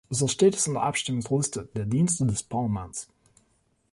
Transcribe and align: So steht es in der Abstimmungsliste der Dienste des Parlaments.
So 0.09 0.27
steht 0.27 0.55
es 0.55 0.65
in 0.65 0.73
der 0.73 0.81
Abstimmungsliste 0.81 1.69
der 1.75 1.85
Dienste 1.85 2.25
des 2.25 2.41
Parlaments. 2.41 3.07